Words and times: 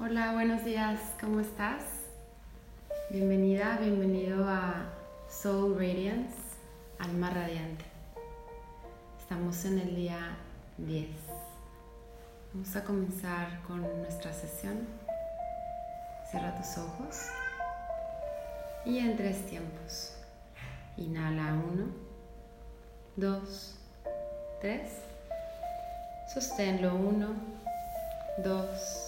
Hola, 0.00 0.32
buenos 0.32 0.64
días, 0.64 1.00
¿cómo 1.20 1.40
estás? 1.40 1.82
Bienvenida, 3.10 3.78
bienvenido 3.80 4.48
a 4.48 4.92
Soul 5.28 5.74
Radiance, 5.74 6.36
Alma 7.00 7.30
Radiante. 7.30 7.84
Estamos 9.18 9.64
en 9.64 9.80
el 9.80 9.96
día 9.96 10.36
10. 10.76 11.08
Vamos 12.54 12.76
a 12.76 12.84
comenzar 12.84 13.60
con 13.66 13.80
nuestra 14.02 14.32
sesión. 14.32 14.86
Cierra 16.30 16.54
tus 16.54 16.78
ojos 16.78 17.16
y 18.84 18.98
en 18.98 19.16
tres 19.16 19.46
tiempos. 19.46 20.14
Inhala 20.96 21.54
1, 21.72 21.86
2, 23.16 23.78
3. 24.60 24.92
Sosténlo 26.32 26.94
1, 26.94 27.34
2, 28.44 28.68
3. 28.70 29.07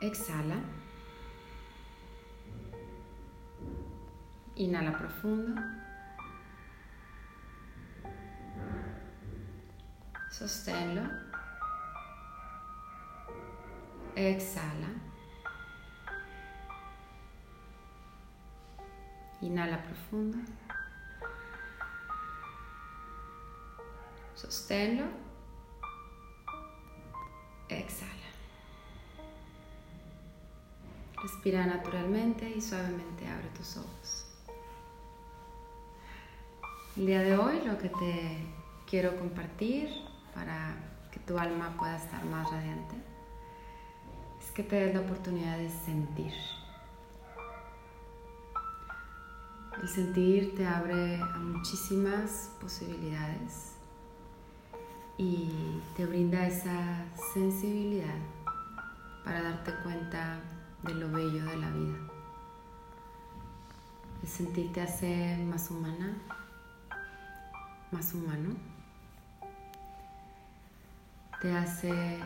Exhala. 0.00 0.60
Inhala 4.56 4.92
profundo. 4.92 5.54
Sosténlo. 10.30 11.02
Exhala. 14.14 14.90
Inhala 19.40 19.78
profundo. 19.78 20.38
Sosténlo. 24.34 25.06
Exhala. 27.68 28.25
Respira 31.26 31.66
naturalmente 31.66 32.48
y 32.48 32.60
suavemente 32.60 33.26
abre 33.26 33.48
tus 33.48 33.78
ojos. 33.78 34.26
El 36.96 37.06
día 37.06 37.20
de 37.22 37.36
hoy 37.36 37.62
lo 37.66 37.76
que 37.78 37.88
te 37.88 38.46
quiero 38.88 39.16
compartir 39.16 39.88
para 40.32 40.76
que 41.10 41.18
tu 41.18 41.36
alma 41.36 41.76
pueda 41.76 41.96
estar 41.96 42.24
más 42.26 42.48
radiante 42.48 42.94
es 44.40 44.52
que 44.52 44.62
te 44.62 44.76
des 44.76 44.94
la 44.94 45.00
oportunidad 45.00 45.58
de 45.58 45.68
sentir. 45.68 46.32
El 49.82 49.88
sentir 49.88 50.54
te 50.54 50.64
abre 50.64 51.16
a 51.16 51.38
muchísimas 51.38 52.52
posibilidades 52.60 53.72
y 55.18 55.82
te 55.96 56.06
brinda 56.06 56.46
esa 56.46 57.04
sensibilidad 57.34 58.14
para 59.24 59.42
darte 59.42 59.72
cuenta 59.82 60.38
de 60.82 60.94
lo 60.94 61.10
bello 61.10 61.44
de 61.44 61.56
la 61.56 61.70
vida. 61.70 61.98
El 64.22 64.28
sentir 64.28 64.72
te 64.72 64.80
hace 64.80 65.36
más 65.48 65.70
humana, 65.70 66.16
más 67.92 68.12
humano. 68.14 68.54
Te 71.40 71.54
hace 71.56 72.18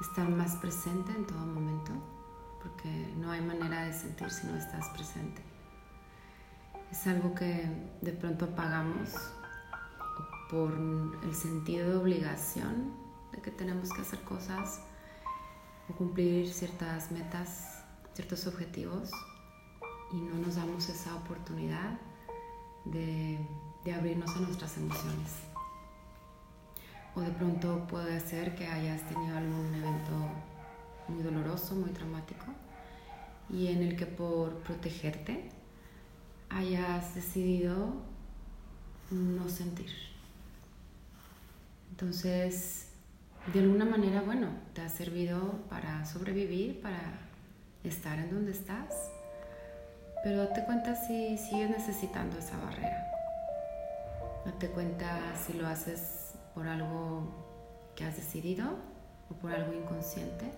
estar 0.00 0.28
más 0.28 0.56
presente 0.56 1.12
en 1.12 1.26
todo 1.26 1.46
momento, 1.46 1.92
porque 2.62 3.12
no 3.16 3.30
hay 3.30 3.40
manera 3.40 3.84
de 3.84 3.92
sentir 3.92 4.30
si 4.30 4.46
no 4.46 4.56
estás 4.56 4.88
presente. 4.90 5.42
Es 6.90 7.06
algo 7.06 7.34
que 7.34 7.68
de 8.02 8.12
pronto 8.12 8.44
apagamos 8.44 9.10
por 10.50 10.72
el 11.24 11.34
sentido 11.34 11.88
de 11.88 11.96
obligación 11.96 12.92
de 13.32 13.40
que 13.40 13.50
tenemos 13.50 13.92
que 13.92 14.02
hacer 14.02 14.22
cosas 14.22 14.80
o 15.88 15.92
cumplir 15.94 16.52
ciertas 16.52 17.10
metas 17.10 17.74
ciertos 18.14 18.46
objetivos 18.46 19.10
y 20.12 20.16
no 20.16 20.36
nos 20.36 20.54
damos 20.54 20.88
esa 20.88 21.14
oportunidad 21.16 21.98
de, 22.84 23.38
abrirnos 23.92 24.34
a 24.36 24.40
nuestras 24.40 24.76
emociones. 24.76 25.30
O 27.14 27.20
de 27.20 27.30
pronto 27.30 27.86
puede 27.88 28.18
ser 28.20 28.54
que 28.54 28.66
hayas 28.66 29.02
tenido 29.08 29.36
algún 29.36 29.74
evento 29.74 30.12
muy 31.08 31.22
doloroso, 31.22 31.74
muy 31.74 31.90
traumático, 31.90 32.46
y 33.50 33.66
en 33.66 33.82
el 33.82 33.96
que 33.96 34.06
por 34.06 34.54
protegerte 34.60 35.50
hayas 36.48 37.14
decidido 37.14 37.94
no 39.10 39.48
sentir. 39.48 39.90
Entonces, 41.90 42.88
de 43.52 43.60
alguna 43.60 43.84
manera, 43.84 44.22
bueno, 44.22 44.48
te 44.72 44.80
ha 44.80 44.88
servido 44.88 45.60
para 45.68 46.04
sobrevivir, 46.06 46.80
para 46.80 46.98
estar 47.82 48.18
en 48.18 48.30
donde 48.30 48.52
estás, 48.52 49.10
pero 50.22 50.38
date 50.38 50.64
cuenta 50.64 50.94
si 50.96 51.36
sigues 51.36 51.68
necesitando 51.68 52.38
esa 52.38 52.56
barrera. 52.56 53.10
Date 54.46 54.68
cuenta 54.70 55.20
si 55.36 55.52
lo 55.52 55.66
haces 55.66 56.32
por 56.54 56.66
algo 56.66 57.28
que 57.94 58.04
has 58.04 58.16
decidido 58.16 58.78
o 59.30 59.34
por 59.34 59.52
algo 59.52 59.74
inconsciente, 59.74 60.50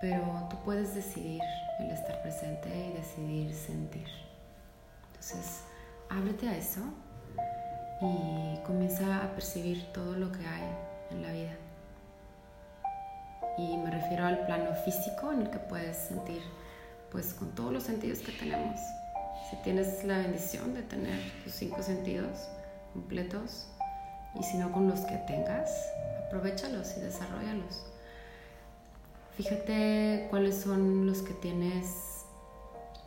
pero 0.00 0.48
tú 0.50 0.56
puedes 0.64 0.94
decidir 0.94 1.40
el 1.78 1.90
estar 1.90 2.20
presente 2.22 2.68
y 2.68 2.92
decidir 2.94 3.54
sentir. 3.54 4.08
Entonces, 5.06 5.62
ábrete 6.10 6.48
a 6.48 6.56
eso 6.56 6.80
y 8.00 8.58
comienza 8.64 9.24
a 9.24 9.34
percibir 9.34 9.84
todo 9.92 10.16
lo 10.16 10.32
que 10.32 10.44
hay 10.46 10.93
en 11.10 11.22
la 11.22 11.32
vida 11.32 11.56
y 13.56 13.76
me 13.76 13.90
refiero 13.90 14.26
al 14.26 14.44
plano 14.46 14.74
físico 14.84 15.32
en 15.32 15.42
el 15.42 15.50
que 15.50 15.58
puedes 15.58 15.96
sentir 15.96 16.42
pues 17.10 17.34
con 17.34 17.54
todos 17.54 17.72
los 17.72 17.84
sentidos 17.84 18.18
que 18.18 18.32
tenemos. 18.32 18.80
Si 19.48 19.56
tienes 19.62 20.02
la 20.04 20.18
bendición 20.18 20.74
de 20.74 20.82
tener 20.82 21.20
tus 21.44 21.52
cinco 21.52 21.82
sentidos 21.82 22.48
completos 22.92 23.68
y 24.38 24.42
si 24.42 24.56
no 24.56 24.72
con 24.72 24.88
los 24.88 25.00
que 25.00 25.16
tengas, 25.18 25.70
aprovechalos 26.26 26.96
y 26.96 27.00
desarrollalos. 27.00 27.86
Fíjate 29.36 30.26
cuáles 30.30 30.56
son 30.56 31.06
los 31.06 31.22
que 31.22 31.34
tienes 31.34 31.86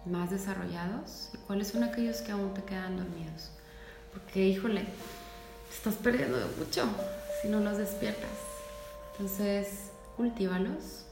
más 0.06 0.30
desarrollados 0.30 1.30
y 1.34 1.38
cuáles 1.40 1.70
son 1.70 1.84
aquellos 1.84 2.22
que 2.22 2.32
aún 2.32 2.54
te 2.54 2.64
quedan 2.64 2.98
dormidos. 2.98 3.52
Porque, 4.14 4.48
híjole, 4.48 4.86
estás 5.70 5.96
perdiendo 5.96 6.38
mucho 6.58 6.88
si 7.42 7.48
no 7.48 7.60
los 7.60 7.78
despiertas. 7.78 8.30
Entonces, 9.12 9.92
cultívalos, 10.16 11.06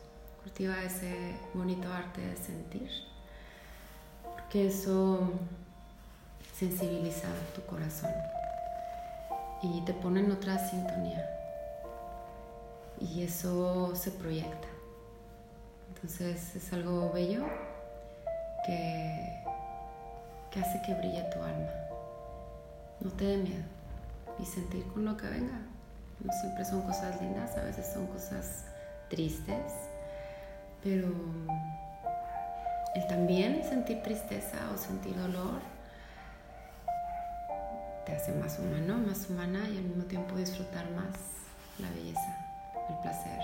cultiva 0.43 0.83
ese 0.83 1.35
bonito 1.53 1.91
arte 1.91 2.21
de 2.21 2.35
sentir, 2.35 2.89
porque 4.23 4.67
eso 4.67 5.31
sensibiliza 6.57 7.27
tu 7.53 7.61
corazón 7.65 8.11
y 9.61 9.81
te 9.85 9.93
pone 9.93 10.21
en 10.21 10.31
otra 10.31 10.57
sintonía 10.69 11.25
y 12.99 13.23
eso 13.23 13.95
se 13.95 14.11
proyecta. 14.11 14.67
Entonces 15.93 16.55
es 16.55 16.73
algo 16.73 17.11
bello 17.11 17.45
que, 18.65 19.43
que 20.51 20.59
hace 20.59 20.81
que 20.85 20.93
brille 20.93 21.23
tu 21.33 21.41
alma. 21.41 21.71
No 23.01 23.11
te 23.11 23.25
dé 23.25 23.37
miedo 23.37 23.63
y 24.39 24.45
sentir 24.45 24.85
con 24.93 25.05
lo 25.05 25.17
que 25.17 25.27
venga. 25.27 25.59
No 26.23 26.33
siempre 26.33 26.65
son 26.65 26.81
cosas 26.81 27.21
lindas, 27.21 27.55
a 27.57 27.63
veces 27.63 27.85
son 27.93 28.07
cosas 28.07 28.65
tristes, 29.09 29.73
pero 30.83 31.07
el 32.95 33.07
también 33.07 33.63
sentir 33.67 34.01
tristeza 34.01 34.57
o 34.73 34.77
sentir 34.77 35.15
dolor 35.17 35.59
te 38.05 38.13
hace 38.13 38.31
más 38.33 38.57
humano, 38.59 38.97
más 39.05 39.29
humana 39.29 39.67
y 39.67 39.77
al 39.77 39.83
mismo 39.83 40.03
tiempo 40.05 40.35
disfrutar 40.35 40.89
más 40.91 41.15
la 41.79 41.89
belleza, 41.89 42.37
el 42.89 42.97
placer 43.01 43.39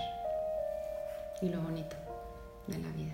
y 1.42 1.48
lo 1.48 1.60
bonito 1.60 1.96
de 2.68 2.78
la 2.78 2.88
vida. 2.90 3.12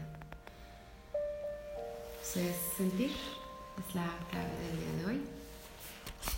Entonces, 2.12 2.56
sentir 2.76 3.10
es 3.10 3.94
la 3.94 4.06
clave 4.30 4.50
del 4.68 4.78
día 4.78 4.92
de 4.98 5.06
hoy. 5.06 5.26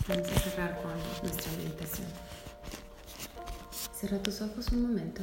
Vamos 0.07 0.27
a 0.29 0.39
cerrar 0.39 0.81
con 0.81 0.93
nuestra 1.21 1.51
meditación. 1.57 2.07
Cierra 4.01 4.17
tus 4.23 4.41
ojos 4.41 4.67
un 4.71 4.81
momento 4.81 5.21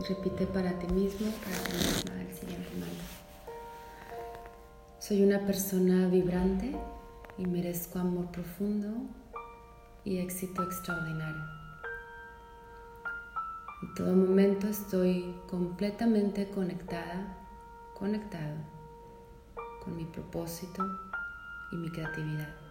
y 0.00 0.04
repite 0.04 0.46
para 0.46 0.78
ti 0.78 0.86
mismo, 0.94 1.30
para 1.44 1.58
ti 1.62 1.72
misma 1.74 2.22
el 2.22 2.34
siguiente 2.34 2.70
mantra. 2.70 3.04
Soy 4.98 5.22
una 5.22 5.40
persona 5.40 6.08
vibrante 6.08 6.74
y 7.36 7.44
merezco 7.44 7.98
amor 7.98 8.28
profundo 8.28 8.88
y 10.04 10.20
éxito 10.20 10.62
extraordinario. 10.62 11.44
En 13.82 13.94
todo 13.94 14.16
momento 14.16 14.66
estoy 14.68 15.34
completamente 15.50 16.48
conectada, 16.48 17.36
conectado 17.92 18.56
con 19.84 19.96
mi 19.96 20.06
propósito 20.06 20.82
y 21.72 21.76
mi 21.76 21.90
creatividad. 21.90 22.61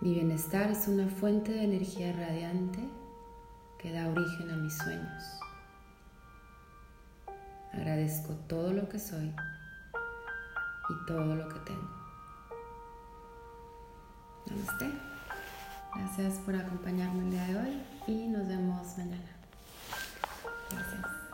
Mi 0.00 0.14
bienestar 0.14 0.70
es 0.70 0.88
una 0.88 1.06
fuente 1.08 1.52
de 1.52 1.64
energía 1.64 2.10
radiante 2.14 2.80
que 3.78 3.92
da 3.92 4.08
origen 4.08 4.50
a 4.50 4.56
mis 4.56 4.74
sueños. 4.78 5.40
Agradezco 7.74 8.32
todo 8.48 8.72
lo 8.72 8.88
que 8.88 8.98
soy 8.98 9.26
y 10.88 11.06
todo 11.06 11.34
lo 11.36 11.46
que 11.50 11.58
tengo. 11.60 11.90
Namaste. 14.46 14.90
Gracias 15.94 16.38
por 16.46 16.56
acompañarme 16.56 17.24
el 17.24 17.30
día 17.32 17.44
de 17.44 17.56
hoy 17.58 17.82
y 18.06 18.28
nos 18.28 18.48
vemos 18.48 18.96
mañana. 18.96 19.30
Gracias. 20.70 21.29